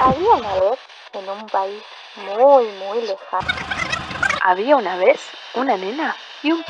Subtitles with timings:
[0.00, 0.78] Había una vez
[1.12, 1.82] en un país
[2.16, 3.54] muy, muy lejano.
[4.42, 5.20] Había una vez
[5.54, 6.64] una nena y un...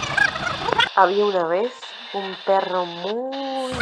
[0.96, 1.72] Había una vez
[2.12, 3.72] un perro muy...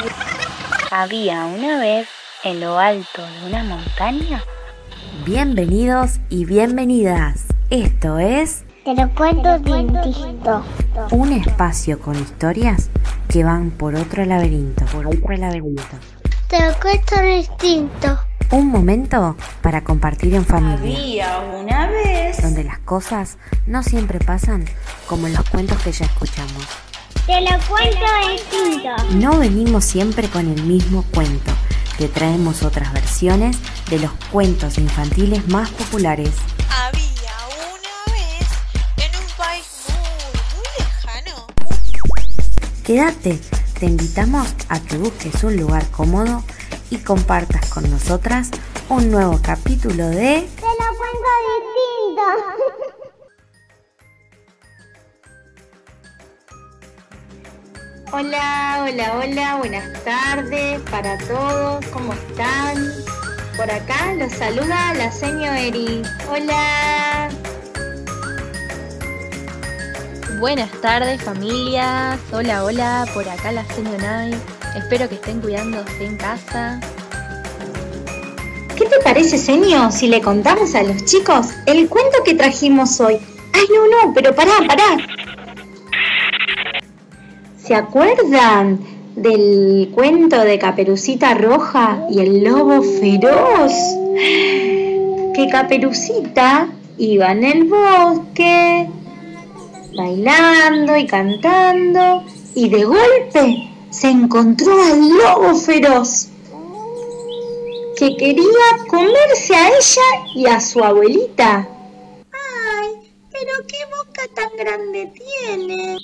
[0.90, 2.08] Había una vez
[2.44, 4.42] en lo alto de una montaña.
[5.24, 7.46] Bienvenidos y bienvenidas.
[7.70, 8.64] Esto es...
[8.84, 10.62] Te lo cuento distinto.
[11.10, 12.90] Un espacio con historias
[13.28, 14.84] que van por otro laberinto.
[14.86, 15.96] Por otro laberinto.
[16.50, 18.18] Te lo cuento distinto.
[18.50, 21.36] Un momento para compartir en familia.
[21.36, 22.42] Había una vez.
[22.42, 24.64] Donde las cosas no siempre pasan
[25.06, 26.66] como en los cuentos que ya escuchamos.
[27.24, 28.90] Te lo cuento distinto.
[29.14, 31.52] No venimos siempre con el mismo cuento.
[31.98, 33.56] Te traemos otras versiones
[33.88, 36.32] de los cuentos infantiles más populares.
[36.68, 37.32] Había
[37.76, 38.48] una vez
[38.96, 41.46] en un país muy, muy lejano.
[42.82, 43.38] Quédate,
[43.80, 46.44] te invitamos a que busques un lugar cómodo
[46.90, 48.50] y compartas con nosotras
[48.90, 52.22] un nuevo capítulo de Te lo cuento distinto.
[58.12, 62.76] Hola, hola, hola, buenas tardes para todos, ¿cómo están?
[63.56, 66.02] Por acá los saluda la señora Eri.
[66.28, 67.30] Hola.
[70.40, 74.34] Buenas tardes familias, hola hola, por acá la señora Nai.
[74.74, 76.80] Espero que estén cuidándose en casa.
[78.74, 83.18] ¿Qué te parece, señor, si le contamos a los chicos el cuento que trajimos hoy?
[83.52, 84.96] Ay, no, no, pero pará, pará.
[87.58, 88.80] ¿Se acuerdan
[89.16, 93.74] del cuento de Caperucita Roja y el lobo feroz?
[95.34, 98.88] Que Caperucita iba en el bosque
[100.00, 106.28] bailando y cantando y de golpe se encontró al lobo feroz
[107.98, 111.68] que quería comerse a ella y a su abuelita.
[112.32, 113.12] ¡Ay!
[113.30, 115.98] Pero qué boca tan grande tiene.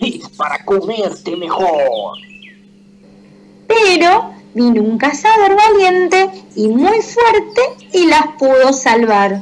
[0.00, 2.18] Es para comerte mejor.
[3.66, 9.40] Pero vino un cazador valiente y muy fuerte y las pudo salvar.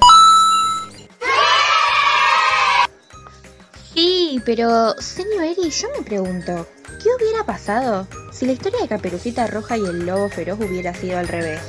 [4.29, 6.67] Sí, pero señor Eri, yo me pregunto,
[7.03, 11.17] ¿qué hubiera pasado si la historia de Caperucita Roja y el lobo feroz hubiera sido
[11.17, 11.63] al revés?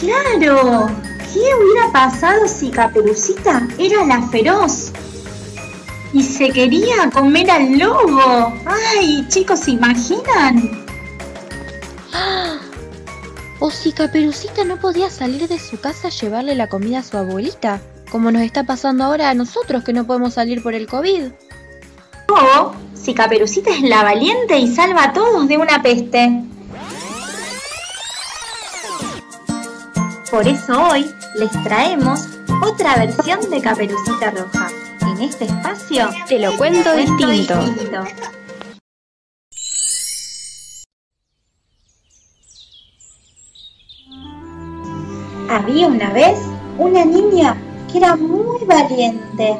[0.00, 0.88] ¡Claro!
[1.18, 4.90] ¿Qué hubiera pasado si Caperucita era la feroz?
[6.14, 8.54] Y se quería comer al lobo.
[8.64, 10.86] ¡Ay, chicos, ¿se imaginan?
[13.60, 17.18] O si Caperucita no podía salir de su casa a llevarle la comida a su
[17.18, 21.32] abuelita, como nos está pasando ahora a nosotros que no podemos salir por el COVID.
[22.28, 26.42] O si Caperucita es la valiente y salva a todos de una peste.
[30.30, 31.06] Por eso hoy
[31.38, 32.26] les traemos
[32.62, 34.68] otra versión de Caperucita Roja.
[35.02, 37.58] En este espacio Te lo cuento distinto.
[37.60, 38.04] distinto.
[45.48, 46.38] Había una vez
[46.76, 47.56] una niña
[47.96, 49.58] era muy valiente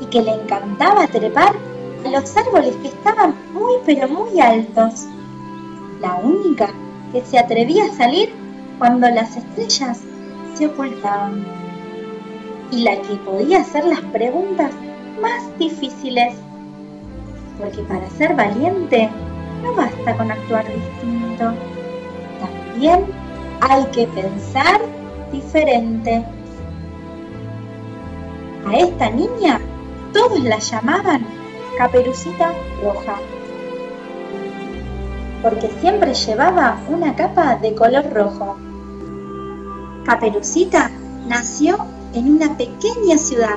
[0.00, 1.54] y que le encantaba trepar
[2.04, 5.06] a los árboles que estaban muy pero muy altos.
[6.00, 6.70] La única
[7.12, 8.32] que se atrevía a salir
[8.78, 10.00] cuando las estrellas
[10.54, 11.44] se ocultaban.
[12.70, 14.70] Y la que podía hacer las preguntas
[15.20, 16.34] más difíciles.
[17.58, 19.10] Porque para ser valiente
[19.62, 21.52] no basta con actuar distinto.
[22.40, 23.04] También
[23.60, 24.80] hay que pensar
[25.30, 26.24] diferente.
[28.66, 29.60] A esta niña
[30.12, 31.24] todos la llamaban
[31.78, 33.16] Caperucita Roja,
[35.42, 38.56] porque siempre llevaba una capa de color rojo.
[40.04, 40.90] Caperucita
[41.26, 41.78] nació
[42.12, 43.56] en una pequeña ciudad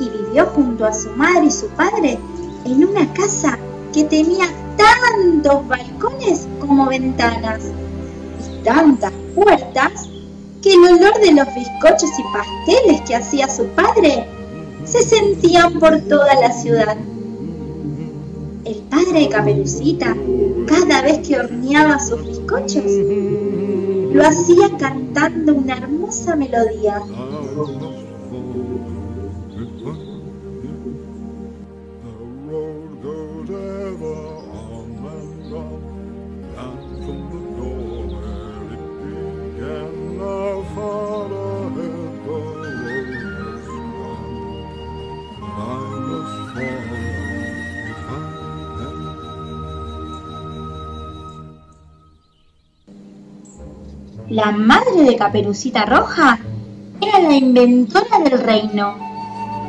[0.00, 2.18] y vivió junto a su madre y su padre
[2.64, 3.58] en una casa
[3.92, 7.64] que tenía tantos balcones como ventanas
[8.50, 10.07] y tantas puertas
[10.62, 14.26] que el olor de los bizcochos y pasteles que hacía su padre
[14.84, 16.96] se sentían por toda la ciudad.
[18.64, 20.16] El padre de Caperucita,
[20.66, 22.84] cada vez que horneaba sus bizcochos,
[24.12, 27.02] lo hacía cantando una hermosa melodía.
[54.30, 56.38] La madre de Caperucita Roja
[57.00, 58.94] era la inventora del reino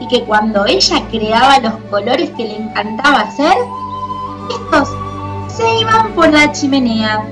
[0.01, 3.55] y que cuando ella creaba los colores que le encantaba hacer,
[4.49, 4.89] estos
[5.47, 7.23] se iban por la chimenea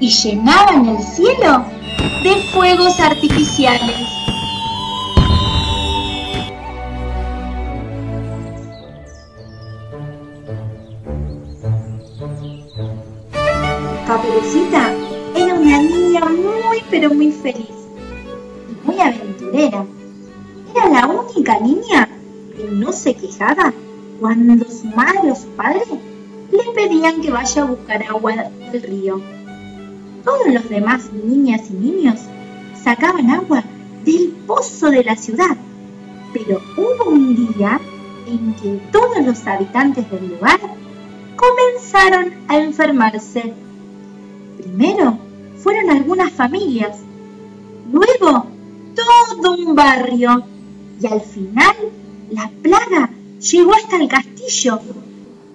[0.00, 1.64] y llenaban el cielo
[2.24, 4.21] de fuegos artificiales.
[17.42, 17.68] Feliz
[18.70, 19.84] y muy aventurera.
[20.74, 22.08] Era la única niña
[22.56, 23.72] que no se quejaba
[24.20, 25.82] cuando su madre o su padre
[26.50, 28.32] le pedían que vaya a buscar agua
[28.70, 29.20] del río.
[30.24, 32.20] Todos los demás niñas y niños
[32.82, 33.64] sacaban agua
[34.04, 35.56] del pozo de la ciudad,
[36.32, 37.80] pero hubo un día
[38.26, 40.60] en que todos los habitantes del lugar
[41.36, 43.52] comenzaron a enfermarse.
[44.58, 45.18] Primero
[45.58, 46.98] fueron algunas familias,
[47.92, 48.46] luego
[48.94, 50.42] todo un barrio
[51.00, 51.76] y al final
[52.30, 53.10] la plaga
[53.40, 54.80] llegó hasta el castillo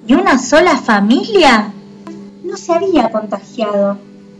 [0.07, 1.74] y una sola familia
[2.44, 3.98] no se había contagiado.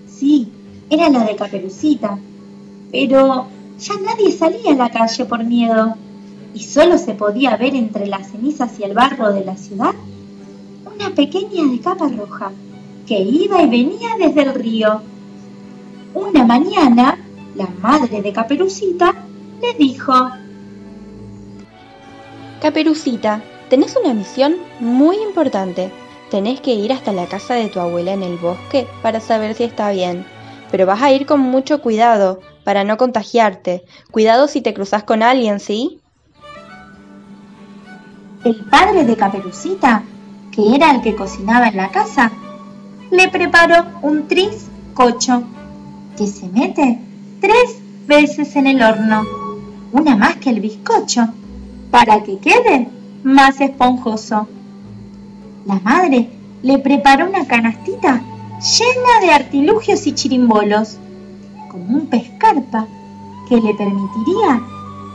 [0.08, 0.52] Sí,
[0.90, 2.18] era la de Caperucita,
[2.92, 3.48] pero
[3.80, 5.96] ya nadie salía a la calle por miedo
[6.54, 9.94] y solo se podía ver entre las cenizas y el barro de la ciudad
[10.98, 12.52] una pequeña de capa roja
[13.06, 15.02] que iba y venía desde el río.
[16.14, 17.18] Una mañana,
[17.58, 19.14] la madre de Caperucita
[19.62, 20.14] le dijo,
[22.62, 25.92] Caperucita, tenés una misión muy importante.
[26.30, 29.64] Tenés que ir hasta la casa de tu abuela en el bosque para saber si
[29.64, 30.26] está bien.
[30.70, 33.86] Pero vas a ir con mucho cuidado para no contagiarte.
[34.12, 36.02] Cuidado si te cruzas con alguien, ¿sí?
[38.44, 40.04] El padre de Caperucita,
[40.52, 42.32] que era el que cocinaba en la casa,
[43.10, 45.44] le preparó un triscocho
[46.18, 47.07] que se mete
[47.40, 49.26] tres veces en el horno,
[49.92, 51.28] una más que el bizcocho,
[51.92, 52.88] para que quede
[53.24, 54.48] más esponjoso.
[55.66, 56.30] La madre
[56.64, 58.22] le preparó una canastita
[58.60, 60.98] llena de artilugios y chirimbolos,
[61.70, 62.88] como un pescarpa
[63.48, 64.62] que le permitiría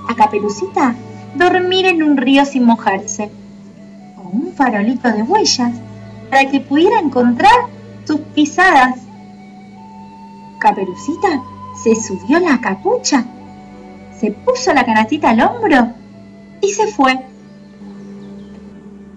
[0.09, 0.95] a Caperucita
[1.35, 3.31] dormir en un río sin mojarse,
[4.17, 5.73] o un farolito de huellas
[6.31, 7.53] para que pudiera encontrar
[8.05, 9.01] sus pisadas.
[10.59, 11.43] Caperucita
[11.83, 13.25] se subió la capucha,
[14.19, 15.93] se puso la canastita al hombro
[16.61, 17.19] y se fue.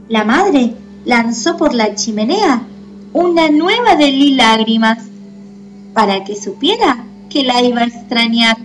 [0.10, 0.76] La madre
[1.06, 2.62] lanzó por la chimenea
[3.14, 5.06] una nueva de lágrimas
[5.94, 8.58] para que supiera que la iba a extrañar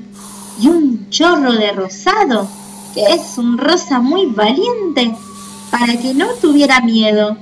[0.61, 2.49] y un chorro de rosado,
[2.95, 5.15] que es un rosa muy valiente,
[5.71, 7.37] para que no tuviera miedo.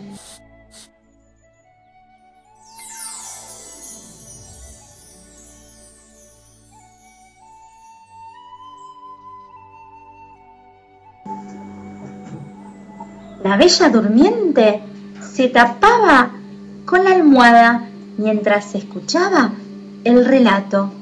[13.48, 14.82] La bella durmiente
[15.22, 16.32] se tapaba
[16.84, 19.52] con la almohada mientras escuchaba
[20.04, 20.92] el relato.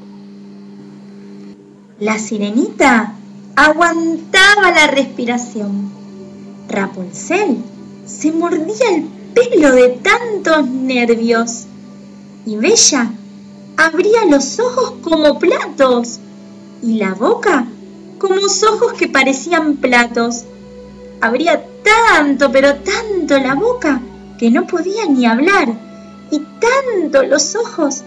[1.99, 3.15] La sirenita
[3.57, 5.91] aguantaba la respiración.
[6.69, 7.65] Rapunzel
[8.07, 11.67] se mordía el pelo de tantos nervios.
[12.47, 13.11] Y Bella
[13.77, 16.21] abría los ojos como platos
[16.81, 17.67] y la boca
[18.21, 20.45] como ojos que parecían platos.
[21.21, 24.01] Abría tanto, pero tanto la boca
[24.39, 25.69] que no podía ni hablar
[26.31, 28.03] y tanto los ojos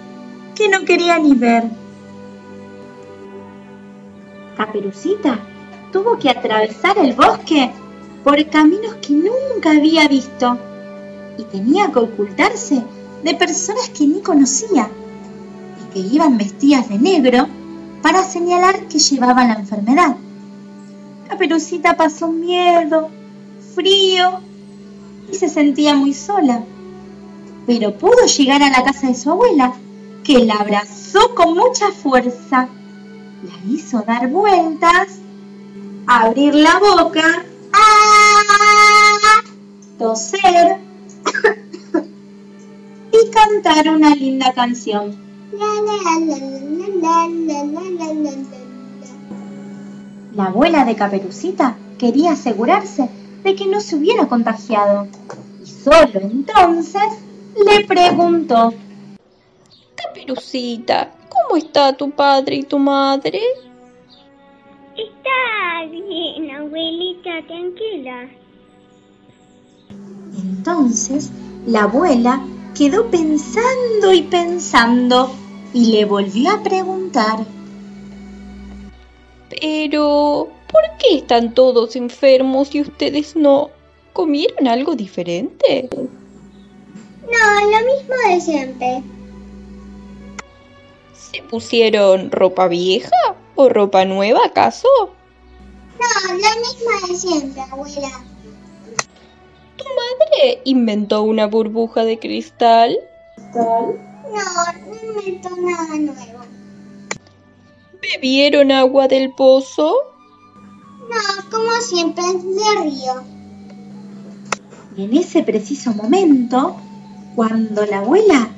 [0.55, 1.63] que no quería ni ver.
[4.57, 5.39] Caperucita
[5.91, 7.71] tuvo que atravesar el bosque
[8.23, 10.57] por caminos que nunca había visto
[11.37, 12.83] y tenía que ocultarse
[13.23, 14.89] de personas que ni conocía
[15.81, 17.47] y que iban vestidas de negro
[18.01, 20.17] para señalar que llevaban la enfermedad.
[21.29, 23.09] Caperucita pasó miedo,
[23.75, 24.41] frío
[25.31, 26.63] y se sentía muy sola.
[27.65, 29.73] Pero pudo llegar a la casa de su abuela,
[30.23, 32.67] que la abrazó con mucha fuerza,
[33.43, 35.19] la hizo dar vueltas,
[36.07, 37.45] abrir la boca,
[39.97, 40.77] toser
[43.11, 45.15] y cantar una linda canción.
[50.35, 53.09] La abuela de Caperucita quería asegurarse
[53.43, 55.07] de que no se hubiera contagiado.
[55.61, 57.03] Y solo entonces
[57.65, 58.73] le preguntó,
[59.95, 63.41] Caperucita, ¿cómo está tu padre y tu madre?
[64.95, 68.29] Está bien, abuelita, tranquila.
[70.37, 71.31] Entonces
[71.65, 72.41] la abuela
[72.75, 75.31] quedó pensando y pensando
[75.73, 77.45] y le volvió a preguntar.
[79.49, 83.69] Pero, ¿por qué están todos enfermos y ustedes no?
[84.13, 85.89] ¿Comieron algo diferente?
[85.91, 89.03] No, lo mismo de siempre.
[91.13, 94.87] ¿Se pusieron ropa vieja o ropa nueva acaso?
[95.99, 98.09] No, lo mismo de siempre, abuela.
[99.77, 102.97] ¿Tu madre inventó una burbuja de cristal?
[103.55, 106.39] No, no inventó nada nuevo.
[108.01, 110.08] ¿Bebieron agua del pozo?
[111.09, 113.23] No, como siempre, de río.
[114.95, 116.75] Y en ese preciso momento,
[117.35, 118.49] cuando la abuela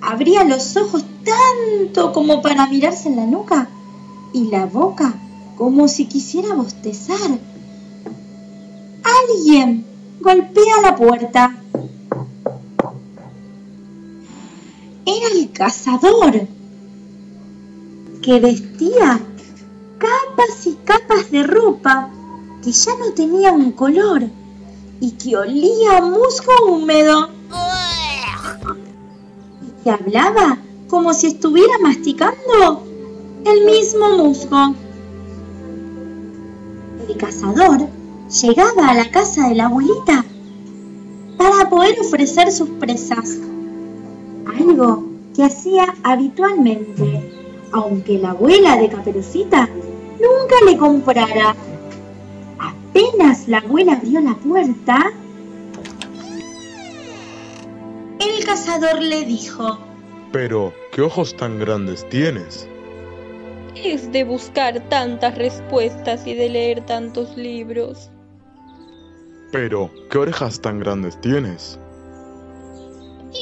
[0.00, 3.68] abría los ojos tanto como para mirarse en la nuca
[4.32, 5.14] y la boca
[5.56, 7.38] como si quisiera bostezar,
[9.20, 9.84] alguien
[10.20, 11.56] golpea la puerta.
[15.04, 16.48] Era el cazador,
[18.22, 19.20] que vestía
[20.32, 22.10] capas y capas de ropa
[22.62, 24.22] que ya no tenían color
[25.00, 27.28] y que olía a musgo húmedo.
[29.62, 30.58] Y que hablaba
[30.88, 32.84] como si estuviera masticando
[33.44, 34.74] el mismo musgo.
[37.08, 37.88] El cazador
[38.42, 40.24] llegaba a la casa de la abuelita
[41.36, 43.38] para poder ofrecer sus presas,
[44.58, 47.32] algo que hacía habitualmente,
[47.72, 49.68] aunque la abuela de Caperucita
[50.22, 51.54] nunca le comprara.
[52.58, 55.12] Apenas la abuela abrió la puerta,
[58.20, 59.78] el cazador le dijo,
[60.32, 62.68] Pero, ¿qué ojos tan grandes tienes?
[63.74, 68.10] Es de buscar tantas respuestas y de leer tantos libros.
[69.50, 71.78] Pero, ¿qué orejas tan grandes tienes?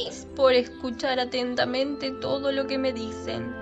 [0.07, 3.53] Es por escuchar atentamente todo lo que me dicen.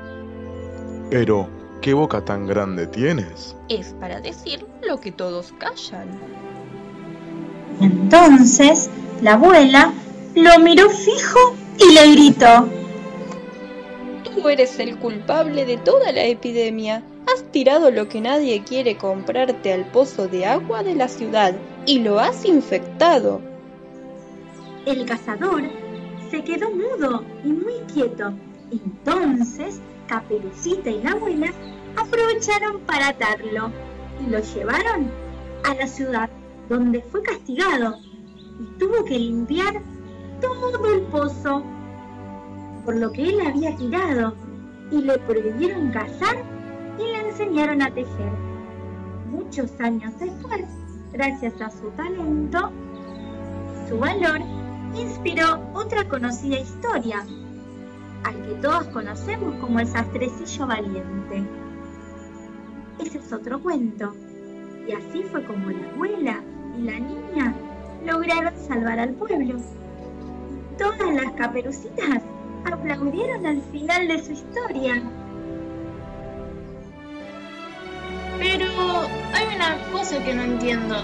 [1.10, 1.50] Pero,
[1.82, 3.56] ¿qué boca tan grande tienes?
[3.70, 6.08] Es para decir lo que todos callan.
[7.82, 8.90] Entonces
[9.22, 9.94] la abuela
[10.36, 12.68] lo miró fijo y le gritó.
[14.24, 17.04] Tú eres el culpable de toda la epidemia.
[17.34, 21.56] Has tirado lo que nadie quiere comprarte al pozo de agua de la ciudad
[21.86, 23.42] y lo has infectado.
[24.86, 25.64] El cazador
[26.32, 28.34] se quedó mudo y muy quieto.
[28.72, 31.54] Entonces Caperucita y la abuela
[31.96, 33.72] aprovecharon para atarlo
[34.20, 35.12] y lo llevaron
[35.64, 36.30] a la ciudad,
[36.68, 37.96] donde fue castigado
[38.60, 39.82] y tuvo que limpiar
[40.42, 41.64] todo el pozo,
[42.86, 44.34] por lo que él había tirado,
[44.92, 46.44] y le prohibieron cazar
[46.98, 48.32] y le enseñaron a tejer.
[49.30, 50.66] Muchos años después,
[51.14, 52.72] gracias a su talento,
[53.88, 54.42] su valor,
[54.96, 57.24] inspiró otra conocida historia,
[58.24, 61.44] al que todos conocemos como el sastrecillo valiente.
[63.00, 64.14] Ese es otro cuento.
[64.88, 66.44] Y así fue como la abuela
[66.78, 67.54] y la niña
[68.06, 69.56] lograron salvar al pueblo.
[70.78, 72.22] Todas las caperucitas
[72.66, 75.02] aplaudieron al final de su historia.
[78.38, 78.66] Pero
[79.34, 80.96] hay una cosa que no entiendo.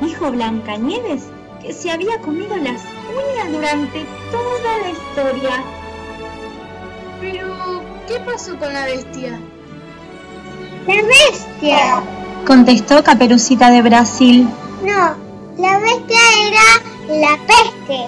[0.00, 1.28] Dijo Blancanieves
[1.62, 5.77] que se había comido las uñas durante toda la historia.
[7.20, 9.40] Pero, ¿qué pasó con la bestia?
[10.86, 12.02] ¡La bestia!
[12.46, 14.48] Contestó Caperucita de Brasil.
[14.82, 15.16] No,
[15.58, 18.06] la bestia era la peste,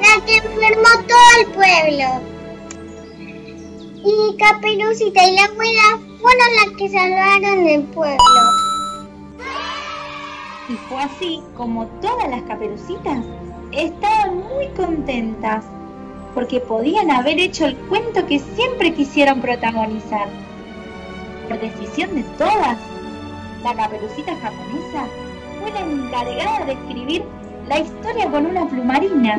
[0.00, 2.20] la que enfermó todo el pueblo.
[4.04, 8.18] Y Caperucita y la abuela fueron las que salvaron el pueblo.
[10.68, 13.24] Y fue así como todas las caperucitas
[13.72, 15.64] estaban muy contentas
[16.34, 20.28] porque podían haber hecho el cuento que siempre quisieron protagonizar.
[21.48, 22.78] Por decisión de todas,
[23.62, 25.06] la caperucita japonesa
[25.60, 27.24] fue la encargada de escribir
[27.68, 29.38] la historia con una plumarina.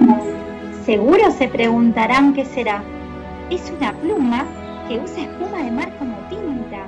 [0.86, 2.84] Seguro se preguntarán qué será.
[3.50, 4.46] Es una pluma
[4.88, 6.88] que usa espuma de mar como tinta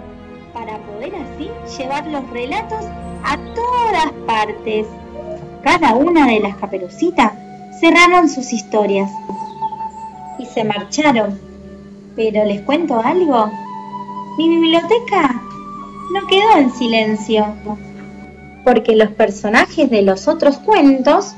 [0.54, 2.86] para poder así llevar los relatos
[3.24, 4.88] a todas partes.
[5.64, 7.34] Cada una de las caperucitas
[7.80, 9.10] cerraron sus historias
[10.44, 11.40] y se marcharon.
[12.16, 13.52] Pero les cuento algo.
[14.38, 15.42] Mi biblioteca
[16.14, 17.46] no quedó en silencio,
[18.64, 21.34] porque los personajes de los otros cuentos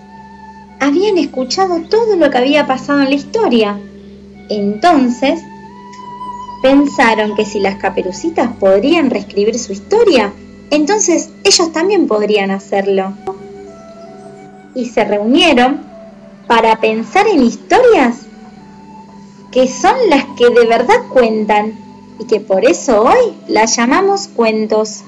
[0.80, 3.80] habían escuchado todo lo que había pasado en la historia.
[4.50, 5.42] Entonces,
[6.62, 10.34] pensaron que si las caperucitas podrían reescribir su historia,
[10.72, 13.14] entonces ellos también podrían hacerlo.
[14.74, 15.82] Y se reunieron
[16.48, 18.26] para pensar en historias
[19.56, 21.80] que son las que de verdad cuentan
[22.20, 25.02] y que por eso hoy las llamamos cuentos.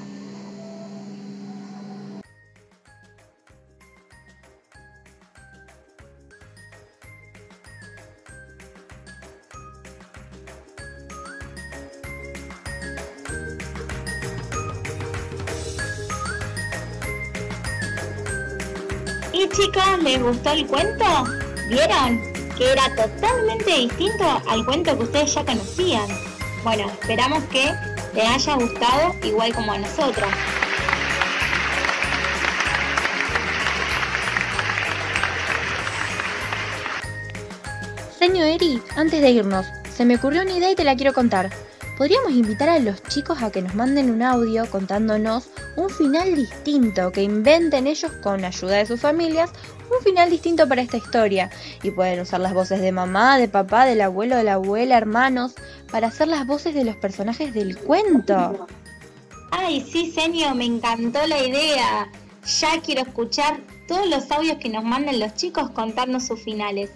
[19.33, 21.05] ¿Y chicos, les gustó el cuento?
[21.67, 22.36] ¿Vieron?
[22.57, 26.07] Que era totalmente distinto al cuento que ustedes ya conocían.
[26.63, 27.71] Bueno, esperamos que
[28.13, 30.29] les haya gustado igual como a nosotros.
[38.17, 41.51] Señor Eri, antes de irnos, se me ocurrió una idea y te la quiero contar.
[41.97, 47.11] Podríamos invitar a los chicos a que nos manden un audio contándonos un final distinto,
[47.11, 49.49] que inventen ellos con ayuda de sus familias
[49.89, 51.49] un final distinto para esta historia.
[51.81, 55.55] Y pueden usar las voces de mamá, de papá, del abuelo, de la abuela, hermanos,
[55.91, 58.67] para hacer las voces de los personajes del cuento.
[59.49, 62.11] Ay, sí, señor, me encantó la idea.
[62.59, 66.91] Ya quiero escuchar todos los audios que nos manden los chicos contarnos sus finales.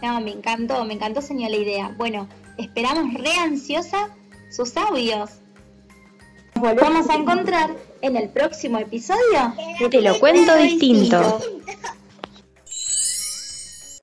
[0.00, 1.94] No, me encantó, me encantó, señor, la idea.
[1.98, 4.08] Bueno, esperamos re ansiosa
[4.50, 5.30] sus audios.
[6.54, 9.54] Nos volvemos a encontrar en el próximo episodio
[9.90, 11.40] Te lo cuento distinto.